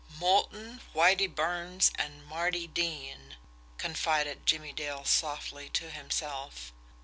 [0.19, 3.35] "Moulton, Whitie Burns, and Marty Dean,"
[3.77, 6.73] confided Jimmie Dale softly to himself.